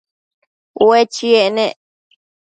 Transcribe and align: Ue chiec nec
Ue 0.85 0.99
chiec 1.13 1.39
nec 1.55 1.73